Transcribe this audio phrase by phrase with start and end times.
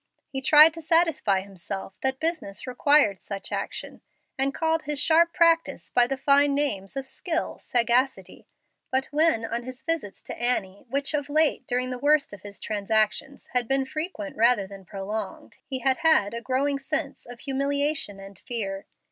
[0.29, 4.01] He tried to satisfy himself that business required such action,
[4.35, 8.47] and called his sharp practice by the fine names of skill, sagacity.
[8.89, 12.59] But when on his visits to Annie, which, of late, during the worst of his
[12.59, 18.19] transactions, had been frequent rather than prolonged, he had had a growing sense of humiliation
[18.19, 18.87] and fear.